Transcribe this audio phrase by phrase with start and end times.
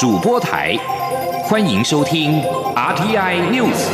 [0.00, 0.78] 主播台，
[1.44, 2.40] 欢迎收听
[2.74, 3.84] RTI News。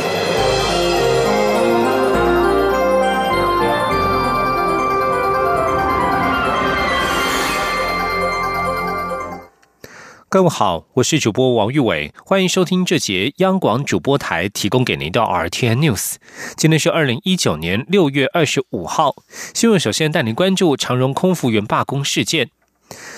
[10.29, 16.15] 各位好，我是主播王玉伟，欢迎收听这节央广主播台提供给您的 RTN News。
[16.55, 19.13] 今天是二零一九年六月二十五号，
[19.53, 22.51] 新闻首先带您关注长荣空服员罢工事件。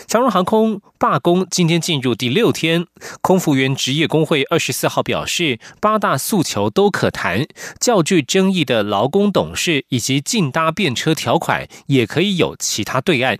[0.08, 2.88] 长荣航空罢工今天进入第六天，
[3.22, 7.46] 空服员职业工会二十四号表示，八大诉求都可谈，
[7.80, 13.38] 较具争议的劳工董事以及竞搭便车条款也可以有其他对案。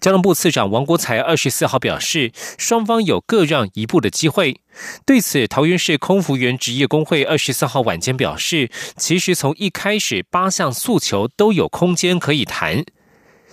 [0.00, 4.60] 交通部次长王国才二十四号表示，双方有各让一步的机会。
[5.04, 12.84] 对此，桃园市空服员职业工会二十四号晚间表示，其实从一开始八项诉求都有空间可以谈，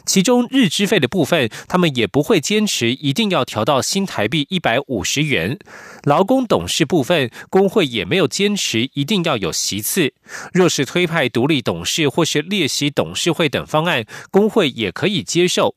[0.05, 5.57] 其中日资费的部分，他们也不会坚持一定要调到新台币一百五十元。
[6.03, 10.13] 劳工董事部分，工会也没有坚持一定要有席次。
[10.53, 15.75] 若是推派独立董事或是列席董事会等方案，工会也可以接受。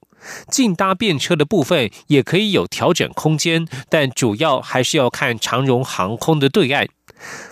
[0.50, 6.88] 竞搭便车的部分也可以有调整空间，但主要还是要看长荣航空的对岸。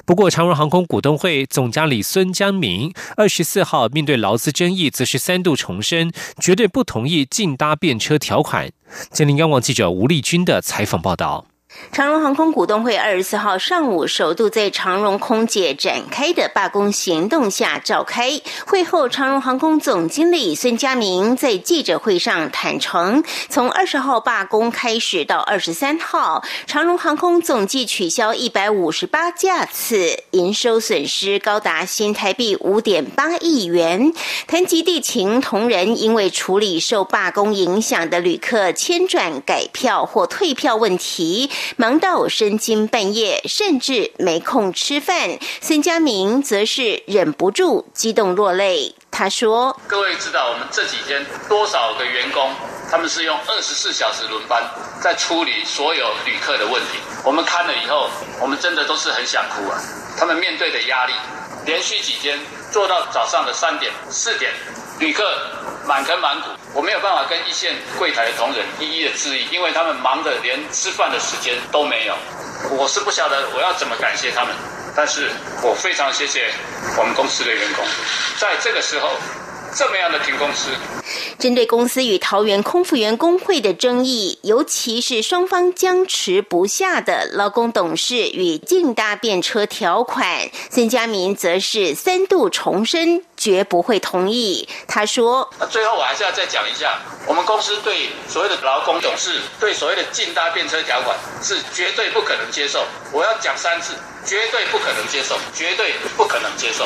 [0.04, 8.70] 不过，长荣航空股东会总经理孙江明二十四号面对劳资争议，则是三度重申，绝对不同意竞搭便车条款。
[9.10, 11.46] 金陵央广记者吴丽君的采访报道。
[11.92, 34.12] 长荣航空股东会二十四号上午首度在长荣空姐展开的罢工行动下召开会后，长荣航空总经理孙家明在记者会上坦诚，从二十号罢工开始到二十三号，长荣航空总计取消一百五十八架次，营收损失高达新台币五点八亿元。
[34.46, 41.50] 谈及地勤同仁因为处理受罢工影响的旅客迁转改票或退票问题。
[41.76, 45.38] 忙到深更半夜，甚至没空吃饭。
[45.60, 48.94] 孙家明则是忍不住激动落泪。
[49.10, 52.50] 他说：“各位知道我们这几天多少个员工，
[52.90, 54.62] 他们是用二十四小时轮班
[55.00, 56.98] 在处理所有旅客的问题。
[57.24, 58.10] 我们看了以后，
[58.40, 59.80] 我们真的都是很想哭啊！
[60.18, 61.14] 他们面对的压力，
[61.64, 62.38] 连续几天
[62.70, 64.52] 做到早上的三点、四点，
[64.98, 65.24] 旅客。”
[65.86, 72.14] 满坑满谷，我没有办法跟一线柜台的同仁一一的致意，因为他们忙的连吃饭的时间都没有。
[72.76, 74.52] 我是不晓得我要怎么感谢他们，
[74.96, 75.30] 但是
[75.62, 76.50] 我非常谢谢
[76.98, 77.84] 我们公司的员工，
[78.40, 79.10] 在这个时候
[79.76, 80.70] 这么样的停公司。
[81.38, 93.22] 针对公司与桃园空服员工会的争议，尤其是双方僵持不下的劳工董事与竞搭便车条款，孙家明则是三度重申。
[93.46, 94.68] 绝不会同意。
[94.88, 96.98] 他说：“最后我还是要再讲一下，
[97.28, 102.84] 我们公司对所谓的劳工董事对所谓的竞搭便车条款是绝对不可能接受。
[103.12, 106.84] 我要讲三次，绝对不可能接受，绝对不可能接受。”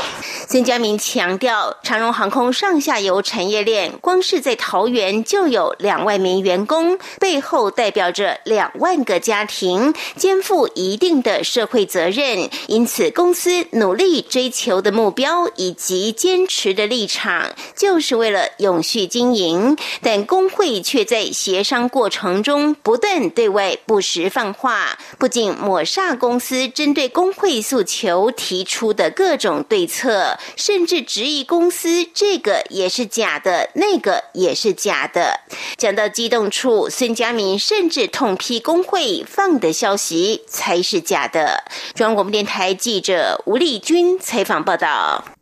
[0.50, 12.50] 孙家明强调，长荣航空上下游产业链，光是在桃园就有两万名员工，背后代表着两万个家庭，肩负一定的社会责任。
[12.66, 16.50] 因此，公司努力追求的目标以及坚。
[16.50, 35.41] 持的立场就是为了永续经营，但工会却在协商过程中不断对外不实放话，不仅抹煞公司针对工会诉求提出的各种对策，甚至质疑公司这个也是假的，那个也是假的。
[35.77, 41.62] 讲到激动处，孙家明甚至痛批工会放的消息才是假的。
[41.94, 45.40] 中央广播电台记者吴丽君采访报道。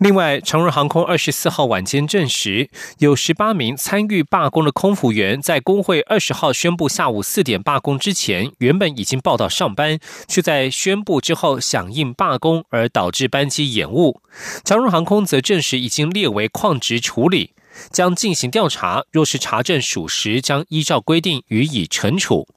[0.00, 14.22] 另外，长荣航空二十四号晚间证实，有十八名参与罢工的空服员，在工会二十号宣布下午四点罢工之前，原本已经报到上班，却在宣布之后响应罢工，而导致班机延误。
[14.64, 17.52] 长荣航空则证实已经列为旷职处理，
[17.90, 22.48] 将进行调查，若是查证属实，将依照规定予以惩处。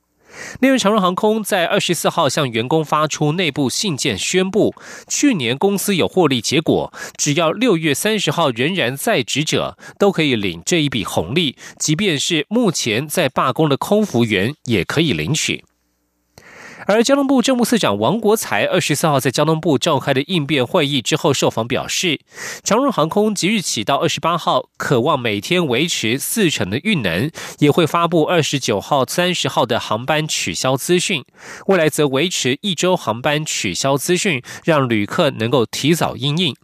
[0.62, 4.74] 因为，长荣航空在二十四号向员工发出内部信件，宣布
[5.08, 15.64] 去年公司有获利结果，只要六月三十号仍然在职者，都可以领这一笔红利，即便是目前在罢工的空服员也可以领取。
[16.86, 22.20] 而交通部政务次长王国才二十四号在交通部召开的应变会议之后受访表示，
[22.64, 31.24] 长荣航空即日起到二十八号，渴望每天维持四成的运能，也会发布二十九号、三十号的航班取消资讯。
[31.68, 36.56] 未来则维持一周航班取消资讯，让旅客能够提早应应。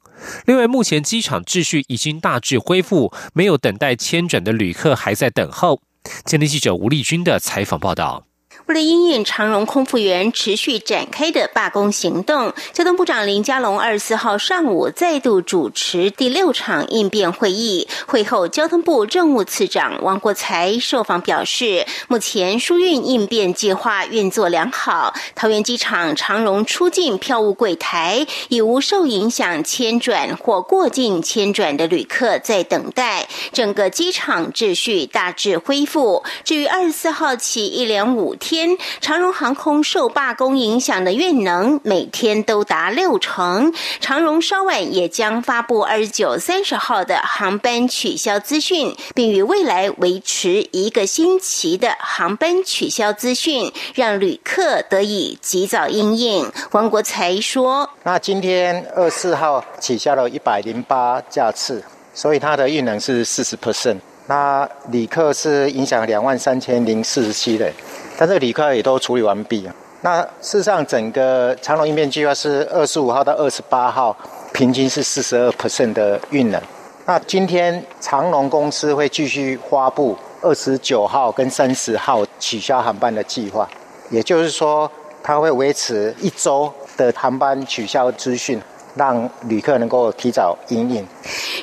[0.45, 5.81] 另外，目前机场秩序已经大致恢复，没有等待迁转的旅客还在等候。
[6.25, 8.28] 前天记者吴丽君的采访报道。
[8.69, 17.88] 为了因应长荣空服员持续展开的罢工行动，交通部长林佳龙二十四号上午再度主持第六场应变会议。
[18.06, 36.24] 会后，交通部政务次长王国才受访表示，目前疏运应变计划运作良好，桃园机场长荣出境票务柜台已无受影响迁转或过境迁转的旅客在等待，整个机场秩序大致恢复。
[36.44, 38.58] 至于二十四号起一连五天。
[39.01, 43.73] 长荣航空受罢工影响的运能每天都达六成。
[44.00, 56.51] 长荣稍晚也将发布二十九、三十号的航班取消资讯，并于未来维持一个星期的航班取消资讯，让旅客得以及早应应。
[56.71, 61.83] 王国才说：“那今天二四号取消了一百零八架次，
[62.13, 63.97] 所以它的运能是四十 percent。
[64.27, 67.73] 那旅客是影响两万三千零四十七人。”
[68.19, 69.66] 但是旅客也都处理完毕
[70.01, 74.13] 那事实上，整个长龙应变计划是二十五号到二十八号，
[74.51, 76.62] 平均是四十二 percent 的运能。
[77.06, 83.66] 那今天长龙公司会继续发布二十九号跟三十号取消航班的计划，
[84.10, 84.92] 也就是说，
[85.24, 88.62] 它会维持一周的航班取消资讯。
[89.00, 91.07] 让旅客能够提早应应。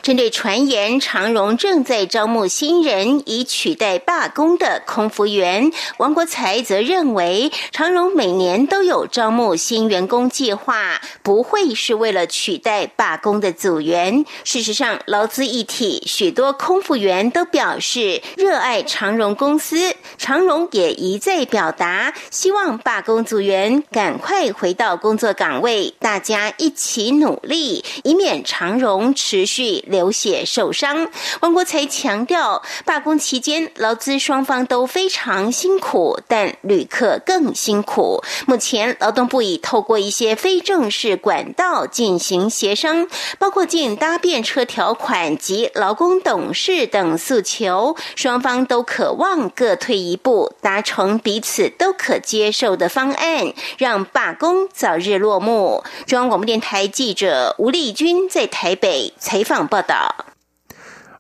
[0.03, 14.25] 针对传言长荣正在招募新人以取代罢工的空服员，王国才则认为长荣每年都有招募新员工计划，不会是为了取代罢工的组员。
[14.45, 27.13] 事实上，劳资一体，许多空服员都表示热爱长荣公司，长荣也一再表达希望罢工组员赶快回到工作岗位，大家一起。
[27.26, 31.11] 努努力，以免长荣持续流血受伤。
[31.41, 38.23] 王国才强调，罢工期间劳资双方都非常辛苦，但旅客更辛苦。
[38.47, 43.09] 目前劳动部已透过一些非正式管道进行协商，
[43.41, 55.83] 包括进搭便车条款及劳工董事等诉求，双方都渴望各退一步，达成彼此都可接受的方案，让罢工早日落幕。
[56.07, 57.16] 中央广播电台记。
[57.17, 60.27] 者吴丽君在台北采访报道。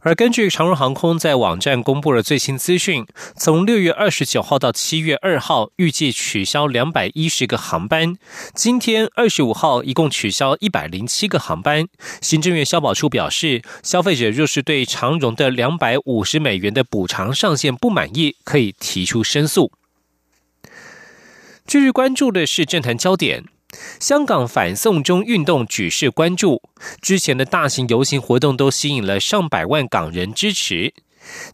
[0.02, 3.04] 而根据长荣航空在网站公布了最新资讯，
[3.36, 8.14] 从六月二十九号到七月二号，预计取消两百一十个航班。
[8.54, 11.88] 今天二十五号，一共取消一百零七个航班。
[12.20, 19.72] 行政院消保处表示，消费者若是对长荣的两百五十美元的补偿上限不满意，可以提出申诉。
[21.66, 23.46] 继续关注的是政坛焦点。
[24.00, 26.62] 香港反送中运动举世关注，
[27.00, 30.94] 之前的大型游行活动都吸引了上百万港人支持。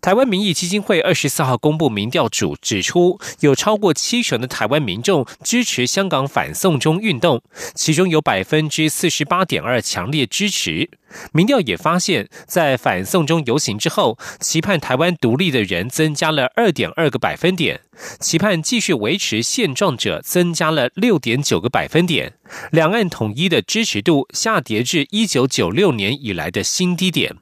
[0.00, 7.42] 台湾民意基金会二十四号公布民调主指出，有超过七成的台湾民众支持香港反送中运动，
[7.74, 10.90] 其中有百分之四十八点二强烈支持。
[11.32, 17.82] 民调也发现，在反送中游行之后，期盼台湾独立的人增加了二点二个百分点，
[18.18, 22.32] 期盼继续维持现状者增加了六点九个百分点，
[22.70, 27.41] 两岸统一的支持度下跌至一九九六年以来的新低点。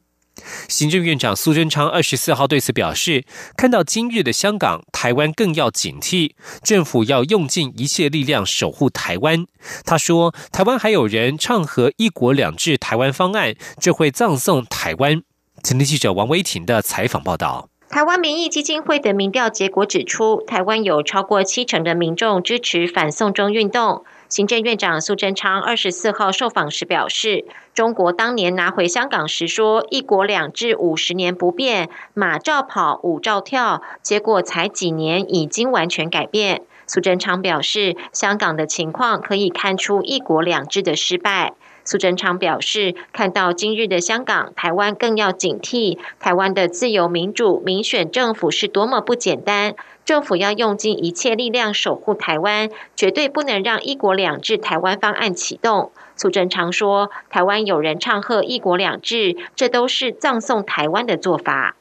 [0.68, 3.24] 行政院长苏贞昌二十四号对此表示，
[3.56, 6.32] 看到今日的香港，台湾更要警惕，
[6.62, 9.46] 政府要用尽一切力量守护台湾。
[9.84, 15.22] 他说，台湾还有人唱和“一国两制”台湾方案，这会葬送台湾。
[15.62, 17.68] 前天记者王威婷的采访报道。
[17.90, 24.04] 台湾民意基金会的民调结果指出，台湾有超过七成的民众支持反送中运动。
[24.30, 27.44] 行政院长苏贞昌二十四号受访时表示，
[27.74, 36.62] 中国当年拿回香港时说“一国两制五十年不变，马照跑，舞照跳”，结果才几年已经完全改变。
[36.86, 41.54] 苏贞昌表示，香港的情况可以看出“一国两制”的失败。
[41.82, 45.98] 苏贞昌表示，看到今日的香港，台湾更要警惕。
[46.20, 49.74] 台湾的自由民主民选政府是多么不简单，
[50.10, 55.92] 政府要用尽一切力量守护台湾，绝对不能让“一国两制”台湾方案启动。
[56.16, 61.76] 苏贞昌说，台湾有人唱和“一国两制”，这都是葬送台湾的做法，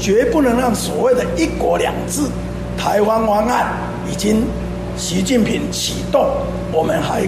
[0.00, 2.22] 绝不能让所谓的一国两制
[2.76, 3.72] 台湾方案
[4.10, 4.42] 已经
[4.96, 6.26] 习近平启动，
[6.72, 7.22] 我们还。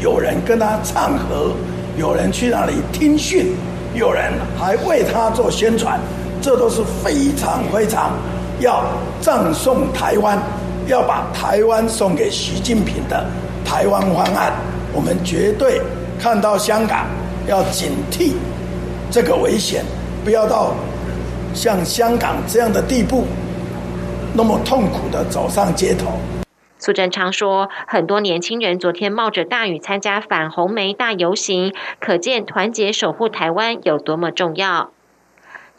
[0.00, 1.52] 有人跟他唱和，
[1.98, 3.56] 有人去那里听训，
[3.92, 5.98] 有人还为他做宣传，
[6.40, 8.12] 这都是非常非常
[8.60, 8.84] 要
[9.20, 10.38] 葬送台湾，
[10.86, 13.26] 要把台湾送给习近平的
[13.64, 14.52] 台湾方案。
[14.92, 15.80] 我们绝对
[16.18, 17.06] 看到香港
[17.46, 18.34] 要警惕
[19.10, 19.82] 这个危险，
[20.24, 20.74] 不要到
[21.54, 23.24] 像香港这样的地步，
[24.34, 26.12] 那么痛苦的走上街头。
[26.78, 34.90] 苏贞昌说，很多年轻人昨天冒着大雨参加反红梅大游行，可见团结守护台湾有多么重要。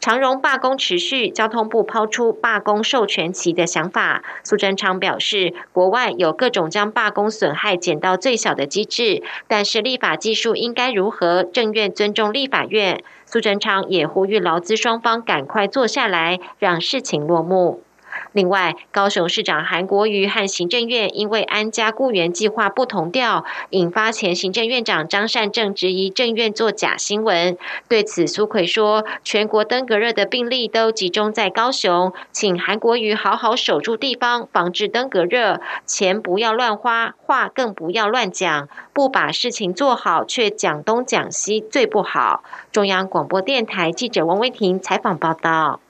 [0.02, 4.24] 长荣罢工持续，交通部抛出罢工授权期的想法。
[4.42, 11.44] 苏贞昌表示，国外有各种将罢工损害减到最小的机制，但是立法技术应该如何？
[11.44, 13.00] 政院尊重立法院。
[13.24, 17.84] 苏贞昌也呼吁劳资双方赶快坐下来，让事情落幕。
[18.32, 27.56] 另外，高雄市长韩国瑜和行政院因为安家雇员计划不同调，引发前行政院长张善政质疑政院做假新闻。
[27.88, 42.42] 对此，苏奎说，全国登革热的病例都集中在高雄，请韩国瑜好好守住地方，防治登革热，钱不要乱花，话更不要乱讲，不把事情做好却讲东讲西，最不好。
[42.70, 45.80] 中央广播电台记者王威婷采访报道。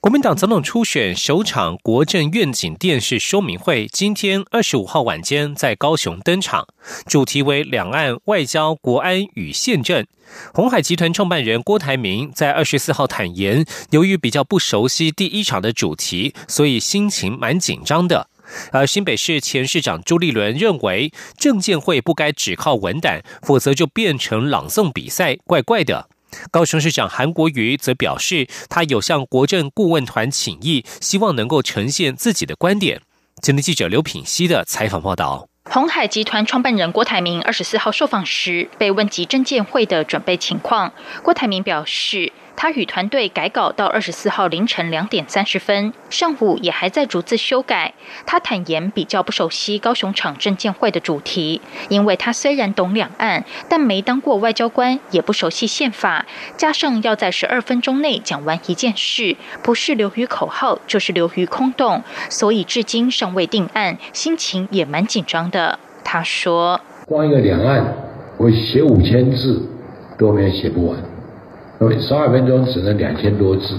[0.00, 6.66] 国民党总统初选首场国政愿景电视说明会，今天二十五号晚间在高雄登场，
[7.06, 10.06] 主题为两岸外交、国安与宪政。
[10.54, 18.30] 红海集团创办人郭台铭在二十四号坦言，由于比较不熟悉第一场的主题，所以心情蛮紧张的。
[18.72, 26.08] 而新北市前市长朱立伦认为，政见会不该只靠文胆，否则就变成朗诵比赛，怪怪的。
[26.50, 33.00] 高雄市长韩国瑜则表示，他有向国政顾问团请意，希望能够呈现自己的观点。
[33.42, 35.46] 今天记者刘品熙的采访报道。
[35.64, 42.32] 红海集团创办人郭台铭二十四号受访时，被问及证监会的准备情况，郭台铭表示。
[42.62, 47.94] 他与团队改稿到二十四号凌晨两点三十分，上午也还在逐字修改。
[48.26, 56.26] 他坦言比较不熟悉高雄场证监会的主题，因为他虽然懂两岸，但没当过外交官，也不熟悉宪法，
[56.58, 65.78] 加上要在十二分钟内讲完一件事，不是流于口号，就是流于空洞，所以至今尚未定案，心情也蛮紧张的。
[66.04, 67.86] 他说：“光一个两岸，
[68.36, 69.66] 我写五千字
[70.18, 71.02] 都没有写不完。”
[71.98, 73.74] 十二分钟只能两千多字，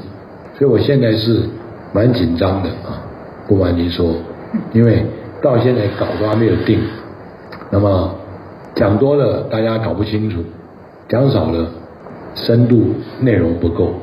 [0.58, 1.42] 所以我现在是
[1.94, 3.04] 蛮紧张的啊，
[3.48, 4.16] 不瞒您说，
[4.74, 5.06] 因为
[5.42, 6.80] 到现在稿都还没有定，
[7.70, 8.16] 那么
[8.76, 10.44] 讲多了大家搞不清楚，
[11.08, 11.68] 讲少了
[12.34, 13.94] 深度内容不够。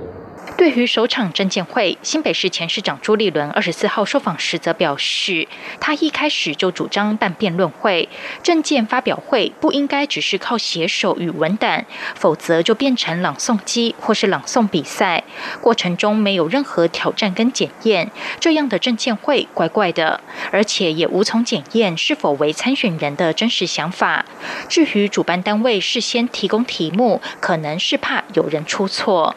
[0.59, 5.47] 对于首场证监会，新北市前市长朱立伦二十四号受访时则表示，
[5.79, 8.09] 他一开始就主张办辩论会，
[8.43, 11.87] 证件发表会不应该只是靠写手与文胆，
[12.17, 15.23] 否则就变成朗诵机或是朗诵比赛，
[15.61, 18.11] 过程中没有任何挑战跟检验，
[18.41, 24.25] 这样的证件会怪怪的，而且也无从检验是否为参选人的真实想法。
[24.69, 29.37] 至于主办单位事先提供题目，可能是怕有人出错。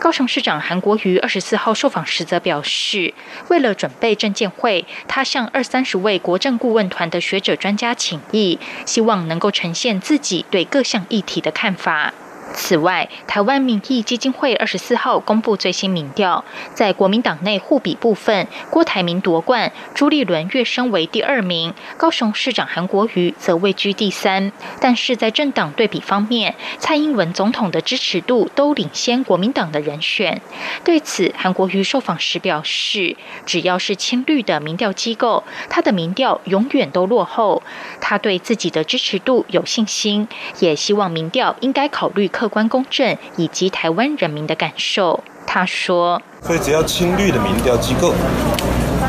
[0.00, 3.12] 高雄市长韩国瑜二十四号受访时则表示，
[3.48, 12.14] 为了准备证监会，他向二三十位国政顾问团的学者专家请意，希望能够呈现自己对各项议题的看法。
[12.52, 24.52] 此外，台湾民意基金会二十四号公布最新民调，在国民党内互比部分，郭台铭夺冠，朱立伦跃升为第二名，高雄市长韩国瑜则位居第三。
[24.80, 30.40] 但是在政党对比方面，蔡英文总统的支持度都领先国民党的人选。
[30.84, 33.16] 对此，韩国瑜受访时表示，
[33.46, 37.62] 只要是亲绿的民调机构，他的民调永远都落后。
[38.00, 40.26] 他对自己的支持度有信心，
[40.58, 42.28] 也希望民调应该考虑。
[42.40, 48.14] 客观公正以及台湾人民的感受，他说：“所以只要亲绿的民调机构，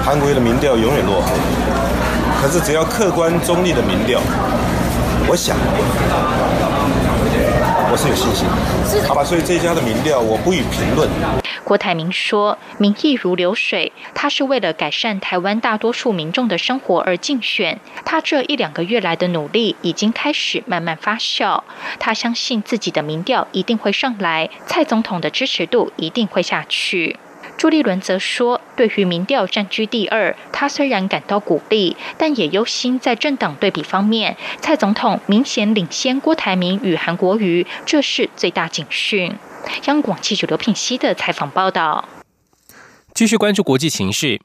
[0.03, 1.31] 韩国的民调永远落后。
[2.41, 4.19] 可是只要客观中立的民调，
[5.29, 5.55] 我想
[7.89, 8.45] 我是有信心。
[9.07, 11.07] 好吧，所以这家的民调我不予评论。”
[11.63, 17.79] 郭台铭说：“民意如流水，他是为了改善台湾大多数民众的生活而竞选。
[18.05, 21.63] 他这一两个月来的努力已经开始慢慢发酵。
[21.99, 27.17] 他相信自己的民调一定会上来，蔡总统的支持度一定会下去。”
[27.57, 39.35] 朱立伦则说：“对于民调占据第二，他虽然感到鼓励，但也忧心在政党对比方面，蔡总统明显领先郭台铭与韩国瑜，这是最大警讯。”
[39.85, 42.07] 央广记者刘品熙的采访报道。
[43.13, 44.41] 继续关注国际形势，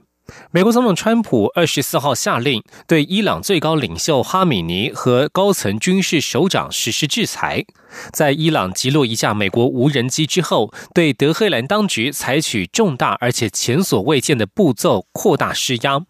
[0.51, 7.65] 美国总统川普二十四号下令对伊朗最高领袖哈米尼和高层军事首长实施制裁，
[8.13, 16.05] 在伊朗击落一架美国无人机之后，对德黑兰当局采取重大而且前所未见的步骤，扩大施压。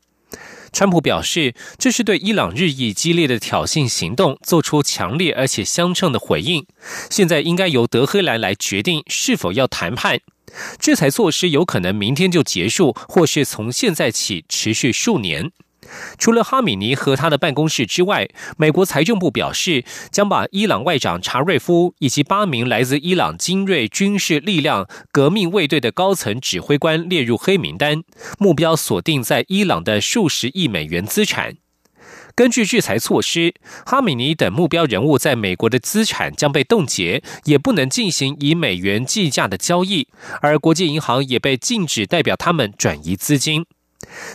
[0.77, 6.67] 川普表示，这是对伊朗日益激烈的挑衅行动做出强烈而且相称的回应。
[7.09, 10.21] 现在应该由德黑兰来决定是否要谈判。
[10.79, 15.51] 制裁措施有可能明天就结束，或是从现在起持续数年。
[16.19, 28.03] 除了哈米尼和他的办公室之外，美国财政部表示，将把伊朗外长查瑞夫以及八名来自伊朗精锐军事力量革命卫队的高层指挥官列入黑名单，
[28.39, 31.57] 目标锁定在伊朗的数十亿美元资产。
[32.35, 33.55] 根据制裁措施，
[33.87, 40.09] 哈米尼等目标人物在美国的资产将被冻结，也不能进行以美元计价的交易，
[40.43, 43.65] 而国际银行也被禁止代表他们转移资金。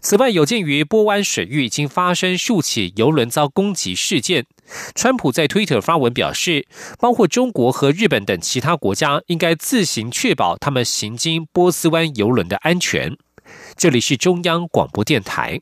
[0.01, 4.45] 此外，有鉴于波湾水域已经发生数起游轮遭攻击事件，
[4.95, 6.67] 川普在推特发文表示，
[6.99, 13.15] 包括中国和日本等其他国家应该自行确保他们行经波斯湾游轮的安全。
[13.75, 15.61] 这里是中央广播电台。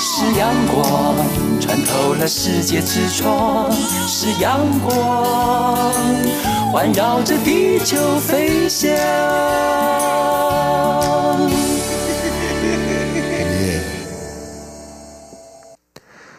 [0.00, 1.14] 是阳光
[1.60, 5.92] 穿透了世界之窗，是阳光
[6.70, 8.90] 环绕着地球飞翔。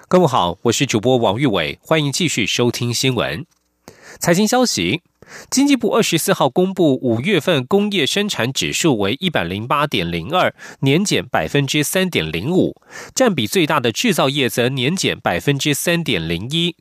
[0.08, 3.44] 各位好，我是主播王玉伟，欢迎继续收听新闻
[4.20, 5.02] 财经消息。
[5.50, 12.80] 经济部二十四号公布五月份工业生产指数为一百零八点零二，年减百分之三点零五，
[13.16, 16.76] 占比最大的制造业则年减百分之三点零一。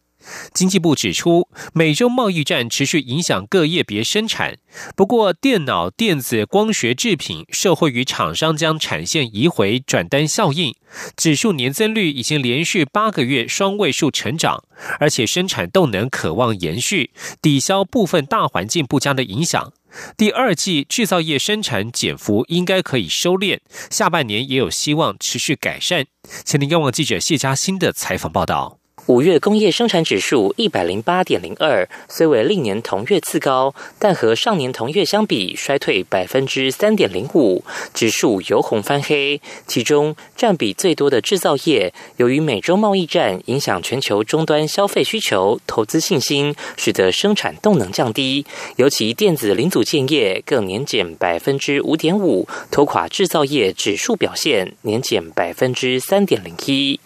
[0.53, 4.57] 经济部指出，美洲贸易战持续影响各业别生产。
[4.95, 10.75] 不过，电脑、电子、光学制品受惠于厂商将产线移回转单效应，
[11.17, 14.65] 指数年增率已经连续八个月双位数成长，
[15.01, 19.73] 而且生产动能渴望延续，抵消部分大环境不佳的影响。
[20.19, 23.59] 第二季制造业生产减幅应该可以收敛，
[23.91, 26.05] 下半年也有希望持续改善。
[26.45, 28.78] 前天央网记者谢佳欣的采访报道。
[29.09, 39.41] 五月工业生产指数一百零八点零二，虽为历年同月次高，但和上年同月相比衰退百分之三点零五，指数由红翻黑。
[39.67, 48.45] 其中占比最多的制造业，由于美洲贸易战影响全球终端消费需求、投资信心，使得生产动能降低，
[48.77, 57.01] 尤其电子零组件业更年减百分之五点五，拖垮制造业指数表现，年减百分之三点零一。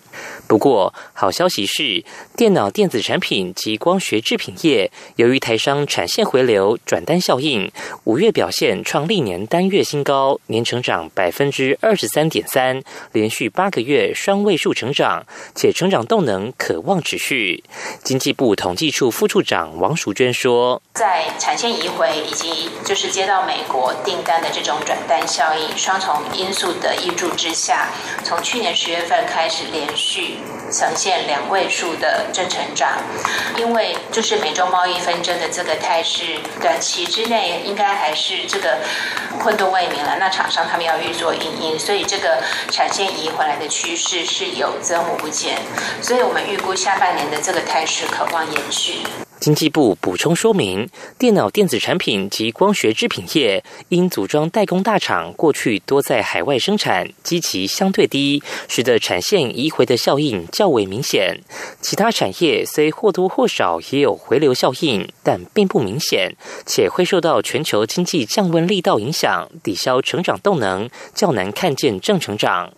[0.46, 2.04] 不过，好消息是，
[2.36, 7.70] 电脑电子产品及光学制品业，由于台商产线回流、转单效应，
[8.04, 12.82] 五月表现创历年单月新高，年成长百分之二十三点三，
[13.12, 17.64] 连续八个月双位数成长，且成长动能可望持续。
[18.04, 27.88] 经济部统计处副处长王淑娟说：“在产线移回以及就是接到美国订单的这种转单效应双重因素的依助之下，
[28.22, 30.34] 从去年十月份开始连续。”去
[30.70, 32.98] 呈现两位数的正成长，
[33.56, 38.76] 因为就是美洲贸易纷争的这个态势，短期之内应该还是这个
[39.40, 40.18] 混沌未明了。
[40.20, 45.56] 那厂商他们要预做应应，所以这个产线移回来的趋势是有增无减，
[46.02, 48.98] 所以我们预估下半年的这个态势可望延续。
[49.42, 61.40] 经济部补充说明，电脑电子产品及光学制品业因组装代工大厂过去多在海外生产，基期相对低，使得产线移回的效应较为明显。
[61.80, 72.74] 其他产业虽或多或少也有回流效应，但并不明显，且会受到全球经济降温力道影响，抵消成长动能，较难看见正成长。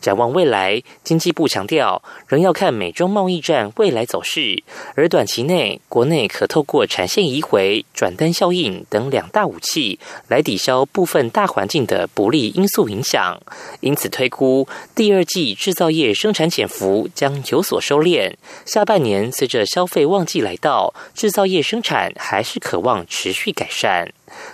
[0.00, 4.62] 展望未来，经济部强调，仍要看美中贸易战未来走势，
[4.94, 13.40] 而短期内国内可透过产线移回、转单效应等两大武器来抵消部分大环境的不利因素影响。
[13.80, 18.34] 因此推估，第二季制造业生产潜伏将有所收敛。
[18.64, 24.12] 下半年随着消费旺季来到，制造业生产还是渴望持续改善。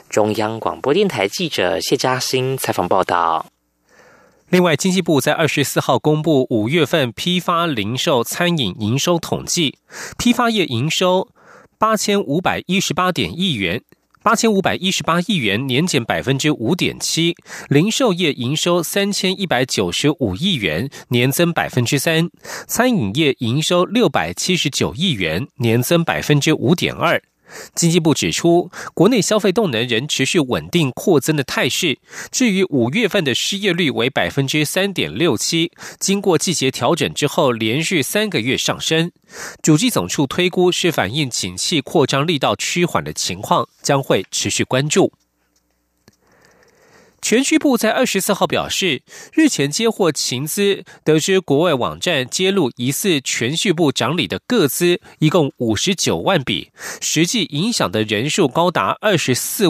[0.08, 3.53] 中央广播电台记者谢嘉欣采访报道。
[4.54, 9.78] 另外，经济部在二十四号公布五月份批发、零售、餐饮营收统计，
[10.16, 11.26] 批发业营收
[11.76, 13.82] 八千五百一十八点亿元，
[14.22, 17.34] 八千五百一十八亿元，年减百分之五点七；
[17.68, 22.28] 零售业营收三千一百九十五亿元，年增百分之三；
[22.68, 27.20] 餐饮业营收六百七十九亿元，年增百分之五点二。
[27.74, 31.98] 经济部指出，国内消费动能仍持续稳定扩增的态势。
[32.30, 39.10] 至于五月份的失业率为百分之三点六七，经过季节调整之后，连续三个月上升。
[39.62, 45.12] 主计总处推估是反映景气扩张力道趋缓的情况，将会持续关注。
[47.24, 49.00] 全序部在二十四号表示，
[49.32, 56.68] 日前接获情资，得知国外网站揭露疑似全序部长理的个资，一共五十九万笔，
[57.00, 59.64] 实际影响的人数高达二十四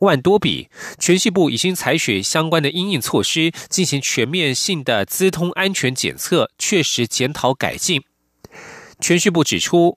[0.00, 0.68] 万多笔，
[0.98, 8.02] 全序部已经采取相关的应应措施，进行全面性的资通安全检测，确实检讨改进。
[9.00, 9.96] 全序部指出。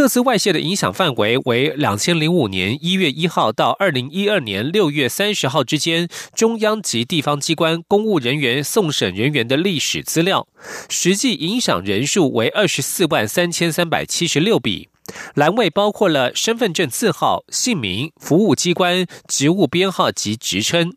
[0.00, 10.48] 各自外泄的影响范围为两千零五年一月一号到二零一二年六月三十号之间，中央及地方机关公务人员送审人员的历史资料，
[10.88, 14.88] 实际影响人数为二十四万三千三百七十六笔，
[15.34, 20.94] 栏位包括了身份证字号、姓名、服务机关、职务编号及职称。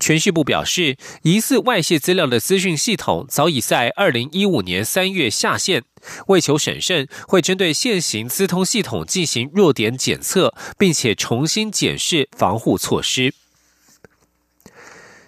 [0.00, 5.84] 全序部表示，疑似外泄资料的资讯系统早已在二零一五年三月下线。
[6.28, 13.34] 为求审慎，会针对现行资通系统进行弱点检测，并且重新检视防护措施。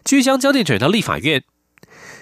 [0.03, 1.45] 据将焦点转到立法院，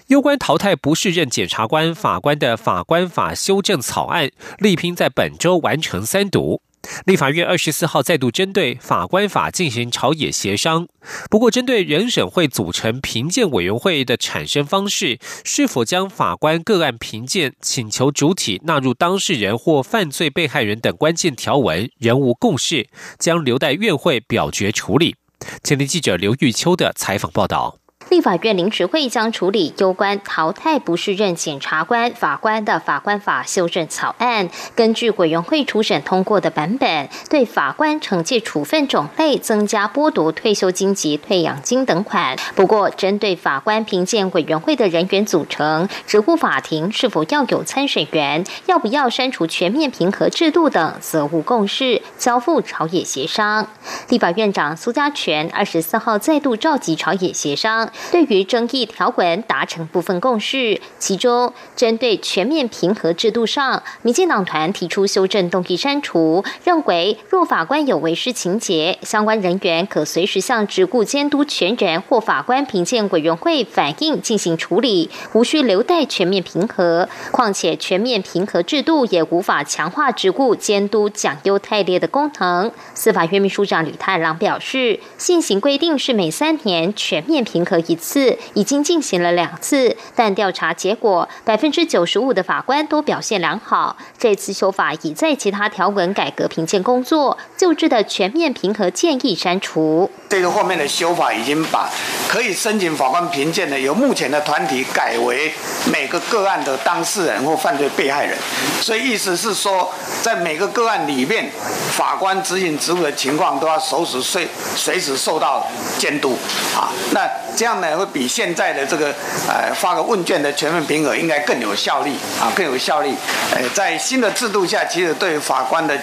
[0.08, 6.60] 有关淘汰不适任检察官、法官的法官法修正草案，力拼在本周完成三读。
[7.06, 10.88] 立法院二十四号再度针对法官法进行朝野协商，
[11.30, 22.88] 不过针对人审会组成评鉴委员会的产生方式，是否将法官个案评鉴请求主体纳入当事人或犯罪被害人等关键条文，仍无共识，
[23.18, 25.16] 将留待院会表决处理。
[25.62, 27.78] 前天记者刘玉秋的采访报道。
[28.10, 34.50] 立法院临时会将处理有关淘汰不适任检察官、法官的法官法修正草案。
[34.74, 42.36] 根据委员会初审通过的版本，对法官惩戒处分种类增加剥夺退休金及退养金等款。
[42.56, 53.68] 不过，针对法官评鉴委员会的人员组成、职务法庭是否要有参审员、要不要删除全面评核制度等，则无共识，交付朝野协商。
[54.08, 57.88] 立法院长苏家全二十四号再度召集朝野协商。
[58.10, 77.08] 对于争议条文达成部分共识，其中针对全面平和制度上，民进党团提出修正动议删除，认为若法官有违失情节，相关人员可随时向职务监督权人或法官评鉴委员会反映进行处理，无需留待全面平和。
[77.30, 82.72] 况且全面平和制度也无法强化职务监督奖优汰劣的功能。
[82.94, 87.80] 司法院秘书长吕太郎表示，现行规定是每三年全面平和。
[87.90, 93.96] 一次已经进行了两次，但调查结果百分之九十五的法官都表现良好。
[94.16, 100.08] 这次修法已在其他条文改革评鉴工作、救治的全面评核建议删除。
[100.28, 101.90] 这个后面的修法已经把
[102.28, 105.52] 可以申请法官评鉴的由目前的团体改为
[105.92, 108.38] 每个个案的当事人或犯罪被害人，
[108.80, 111.50] 所以意思是说，在每个个案里面，
[111.90, 115.66] 法官执行职务的情况都要随时随随时受到
[115.98, 116.38] 监督
[116.76, 116.92] 啊。
[117.12, 119.14] 那这样呢，会比现在的这个
[119.48, 123.12] 呃发个问卷的全面评核应该更有效率啊，更有效率。
[123.54, 125.98] 呃，在新的制度下，其实对法官的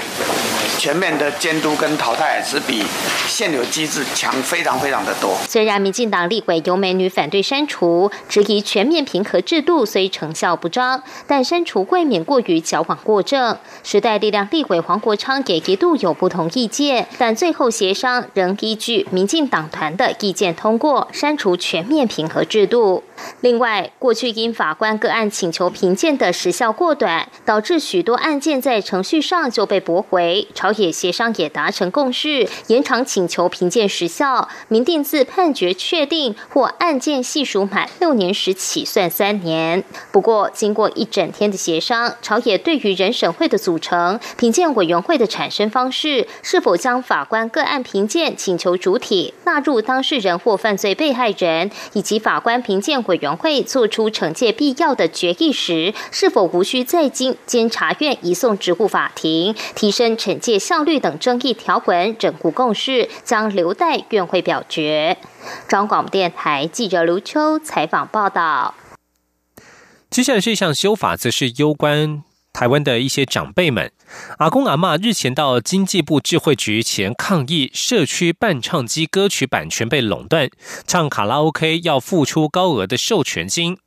[0.78, 2.84] 全面的监督跟淘汰是比
[3.28, 4.04] 现有机制。
[4.13, 5.38] 强非常非常的多。
[5.48, 13.58] 虽然民进党立委尤美女反对删除，质疑全面评核制度虽成效不彰，但删除未免过于矫枉过正。
[13.84, 23.04] 时代力量立委黄国昌也一度有不同意见，但最后协商仍依据民进党团的意见通过删除全面评核制度。
[23.42, 30.48] 另外，过去因法官个案请求评鉴的时效过短，导致许多案件在程序上就被驳回。
[30.54, 39.84] 朝野协商也达成共识，延长请求评鉴时效，明定自判决确定或案件系数满六年时起算三年。
[40.12, 52.98] 不过，经过一整天的协商，朝野对于人审会的组成、评鉴委员会的产生方式，是否将法官个案评鉴请求主体纳入当事人或犯罪被害人，以及法官评鉴。
[53.08, 65.17] 委员会作出惩戒必要的决议时，是否无需再经监察院移送职务法庭，提升惩戒效率等争议条文，整固共识，将留待院会表决。
[65.67, 68.76] 中广电台记者刘秋采访报道。
[70.10, 73.91] 接下来这项修法，则是攸关台湾的一些长辈们。
[74.38, 80.50] 阿公阿妈日前到经济部智慧局前抗议，社区伴唱机歌曲版权被垄断，
[80.86, 83.78] 唱卡拉 OK 要付出高额的授权金。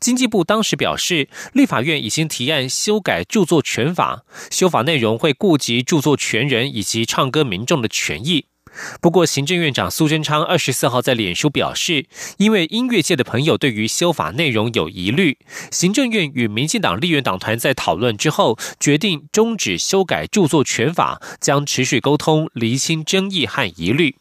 [0.00, 8.46] 经济部当时表示，立法院已经提案修改著作权法，修法内容会顾及著作权人以及唱歌民众的权益。
[9.00, 12.06] 不过，行政院长苏贞昌二十四号在脸书表示，
[12.38, 15.38] 因为音乐界的朋友对于修法内容有疑虑，
[15.70, 24.16] 行政院与民进党立院党团在讨论之后，决定终止修改著作权法，将持续沟通，厘清争议和疑虑。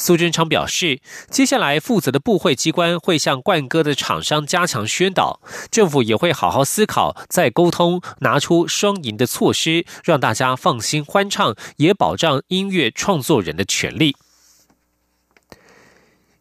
[0.00, 0.98] 苏贞昌表示，
[1.30, 14.16] 接下来负责的部会机关会向冠歌的厂商加强宣导，政府也会好好思考，再沟通，拿出双赢的措施，让大家放心欢唱，也保障音乐创作人的权利。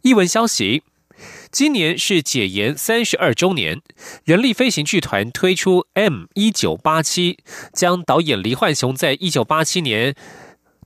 [0.03, 0.83] 译文消息。
[1.51, 3.81] 今年是解严三十二周年，
[4.23, 7.39] 人力飞行剧团推出 M 一九八七，
[7.73, 10.15] 将导演黎焕雄在一九八七年。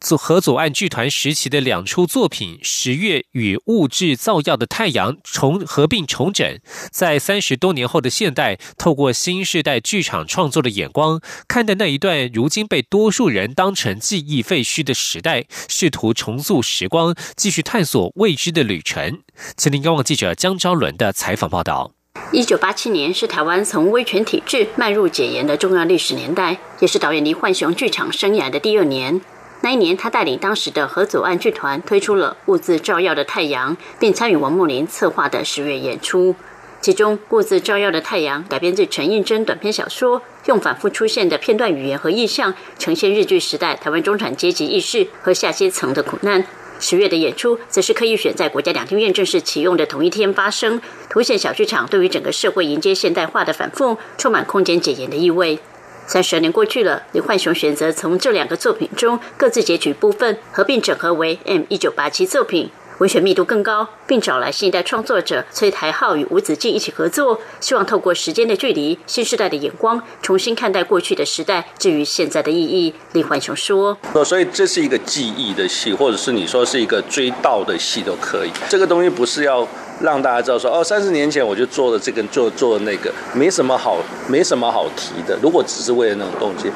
[0.03, 6.59] 组合左岸剧团时期的两出作品《十月》与《物质造药的太阳》重合并重整，
[6.91, 19.21] 在三十多年后的现代，透过新时代剧场创作的眼光，看待那一段如今被多数人当成记忆废墟的时代，试图重塑时光，继续探索未知的旅程。
[19.55, 21.93] 吉林央网记者江昭伦的采访报道：
[22.33, 29.21] 一九八七年是台湾从威权体制迈入解严的重要历史年代，也是导演黎焕雄剧场生涯的第二年。
[29.63, 36.35] 那一年，他带领当时的合左岸剧团推出了《物质照耀的太阳》，并参与王梦麟策划的十月演出。
[36.81, 46.43] 其中，《物质照耀的太阳》改编自陈映真短篇小说，用反复出现的片段语言和意象，呈现日据时代台湾中产阶级意识和下阶层的苦难。
[46.81, 55.59] 十月的演出，则是刻意选在国家两厅院正式启用的同一天发生，凸显小剧场对于整个社会迎接现代化的反复，充满空间解严的意味。
[56.05, 72.93] 三十年过去了，李焕雄选择从这两个作品中各自截取部分，合并整合为 M 一九八七作品，文学密度更高，并找来新一代创作者崔台浩与吴子敬一起合作，希望透过时间的距离、新时代的眼光，重新看待过去的时代至于现在的意义。
[73.13, 78.51] 李焕雄说：“所以这是一个记忆的戏，或者是你说是一个追悼的戏都可以。
[78.69, 79.67] 这个东西不是要。”
[80.01, 85.37] 让大家知道说哦，三十年前我就做了这个，做做那个，没什么好，没什么好提的。
[85.41, 86.71] 如果只是为了那种动机，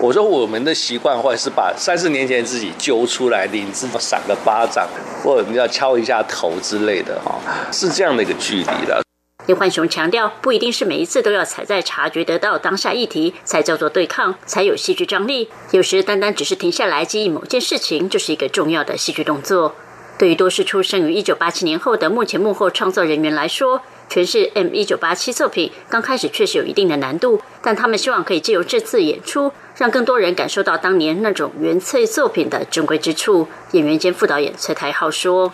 [0.00, 4.88] 我说我们的习惯会是把三十年前自己揪出来，领子赏个巴掌，
[5.22, 7.38] 或者你要敲一下头之类的哈，
[7.70, 9.00] 是这样的一个距离的。
[9.46, 15.48] 林焕雄强调，不一定是每一次都要踩在察觉得到当下议题才叫做对抗，才有戏剧张力。
[15.72, 19.74] 有时单单只是停下来记忆某件事情，就是一个重要的戏剧动作。
[20.18, 33.48] 对于多是出生于一九八七年后的幕前幕后创作人员来说，诠释 M 一九八七作品刚开始确实有一定的难度，但他们希望可以借由这次演出，让更多人感受到当年那种原粹作品的珍贵之处。
[33.72, 35.52] 演员兼副导演崔台浩说：“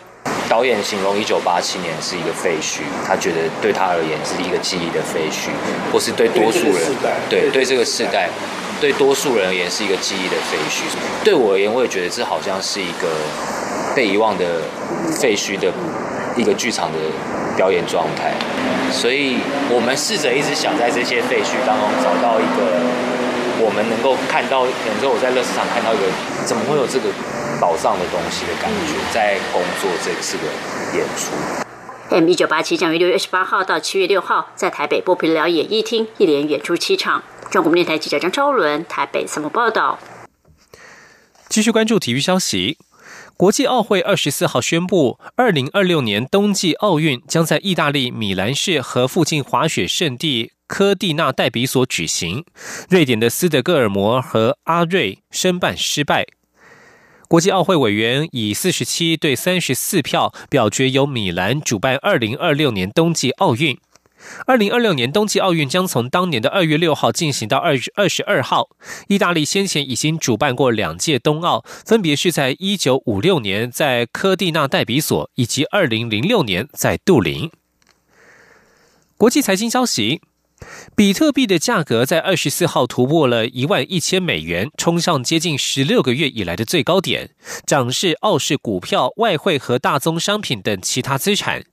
[0.51, 5.49] 导演形容一九八七年是一个废墟，他觉得对他而言是一个记忆的废墟，
[5.93, 6.75] 或是对多数人，
[7.31, 8.29] 对对这个时代，
[8.81, 10.83] 对多数人而言是一个记忆的废墟。
[11.25, 13.09] 对我而言，我也觉得这好像是一个。”
[13.99, 14.63] 被遗忘的
[15.21, 15.73] 废墟的
[16.37, 16.99] 一个剧场的
[17.57, 18.33] 表演状态，
[18.93, 19.39] 所以
[19.75, 22.79] 我们试着一直想在这些废墟当中找到一个
[23.59, 26.05] 我们能够看到，有时候我在乐市场看到一个
[26.47, 27.11] 怎么会有这个
[27.61, 30.45] 宝藏的东西的感觉，在工作这次的
[30.97, 31.35] 演出。
[32.15, 37.25] M 一九八七将于六月二十八号到七月六号在台北波平寮演艺厅一连演出七场。
[37.51, 39.99] 中国电台记者张昭伦台北采访报道。
[41.49, 42.79] 继续关注体育消息。
[43.39, 52.45] 国际奥会二十四号宣布，二零二六年冬季奥运将在意大利米兰市和附近滑雪圣地科蒂纳戴比索举行。
[52.91, 56.27] 瑞典的斯德哥尔摩和阿瑞申办失败。
[57.29, 63.79] 国际奥会委员以四十七对三十四票表决由米兰主办二零二六年冬季奥运。
[64.47, 68.71] 二零二六年冬季奥运将从当年的二月六号进行到二月二十二号。
[69.09, 77.51] 意大利先前已经主办过两届冬奥，分别是在一九五六年在科蒂纳戴比索，以及二零零六年在杜林。
[79.17, 80.21] 国际财经消息：
[80.95, 87.31] 比特币的价格在二十四号突破了一万一千美元，冲上接近十六个月以来的最高点，
[87.67, 91.65] 涨势傲视股票、外汇和大宗商品等其他资产。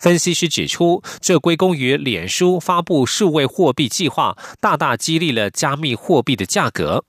[0.00, 7.04] 分析师指出，这归功于脸书发布数位货币计划，大大激励了加密货币的价格。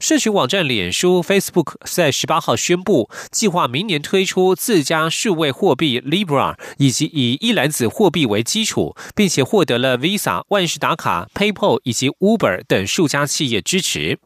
[0.00, 14.18] 社群网站脸书 （Facebook） 在十八号宣布，计划明年推出自家数位货币 Libra，以及以一篮子货币为基础，并且获得了 Visa、万事达卡、PayPal 以及 Uber 等数家企业支持。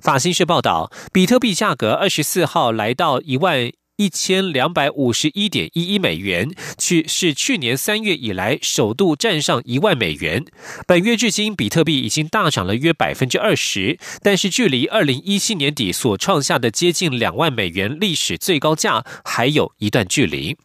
[0.00, 3.72] 法新社报道，比特币价格二十四号来到一万。
[4.00, 10.42] 一千两百五十一点一一美元，去是去年三月以来首度站上一万美元。
[10.86, 20.56] 本月至今，比特币已经大涨了约百分之二十，但是距离二零一七年底所创下的接近两万美元历史最高价还有一段距离。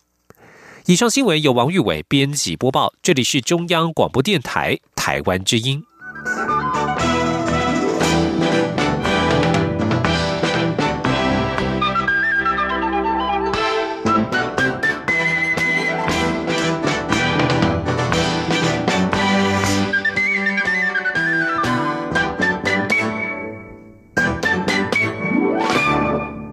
[0.86, 5.84] 以上新闻由王玉伟编辑播报，这里是中央广播电台台湾之音。